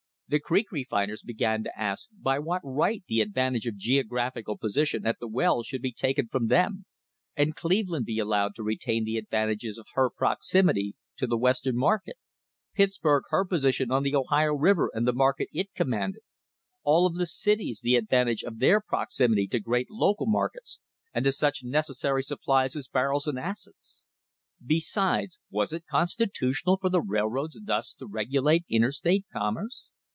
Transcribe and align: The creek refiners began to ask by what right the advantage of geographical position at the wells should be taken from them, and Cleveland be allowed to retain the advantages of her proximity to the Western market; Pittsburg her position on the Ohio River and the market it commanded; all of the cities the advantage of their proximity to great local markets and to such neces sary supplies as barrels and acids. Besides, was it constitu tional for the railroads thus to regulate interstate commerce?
The 0.33 0.39
creek 0.39 0.71
refiners 0.71 1.21
began 1.23 1.65
to 1.65 1.77
ask 1.77 2.07
by 2.17 2.39
what 2.39 2.61
right 2.63 3.03
the 3.05 3.19
advantage 3.19 3.67
of 3.67 3.75
geographical 3.75 4.57
position 4.57 5.05
at 5.05 5.19
the 5.19 5.27
wells 5.27 5.67
should 5.67 5.81
be 5.81 5.91
taken 5.91 6.29
from 6.29 6.47
them, 6.47 6.85
and 7.35 7.53
Cleveland 7.53 8.05
be 8.05 8.17
allowed 8.17 8.55
to 8.55 8.63
retain 8.63 9.03
the 9.03 9.17
advantages 9.17 9.77
of 9.77 9.87
her 9.95 10.09
proximity 10.09 10.95
to 11.17 11.27
the 11.27 11.35
Western 11.35 11.75
market; 11.75 12.15
Pittsburg 12.73 13.25
her 13.27 13.43
position 13.43 13.91
on 13.91 14.03
the 14.03 14.15
Ohio 14.15 14.53
River 14.53 14.89
and 14.93 15.05
the 15.05 15.11
market 15.11 15.49
it 15.51 15.73
commanded; 15.73 16.21
all 16.81 17.05
of 17.05 17.15
the 17.15 17.25
cities 17.25 17.81
the 17.83 17.97
advantage 17.97 18.41
of 18.41 18.59
their 18.59 18.79
proximity 18.79 19.47
to 19.47 19.59
great 19.59 19.91
local 19.91 20.27
markets 20.27 20.79
and 21.13 21.25
to 21.25 21.33
such 21.33 21.61
neces 21.61 21.95
sary 21.95 22.23
supplies 22.23 22.73
as 22.77 22.87
barrels 22.87 23.27
and 23.27 23.37
acids. 23.37 24.05
Besides, 24.65 25.41
was 25.49 25.73
it 25.73 25.83
constitu 25.91 26.53
tional 26.53 26.79
for 26.79 26.87
the 26.89 27.01
railroads 27.01 27.59
thus 27.61 27.93
to 27.95 28.05
regulate 28.07 28.63
interstate 28.69 29.25
commerce? 29.33 29.89